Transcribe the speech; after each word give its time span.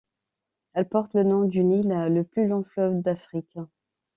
Elle 0.73 0.89
porte 0.89 1.13
le 1.13 1.21
nom 1.21 1.43
du 1.43 1.63
Nil, 1.63 1.89
le 2.09 2.23
plus 2.23 2.47
long 2.47 2.63
fleuve 2.63 3.03
d'Afrique. 3.03 3.59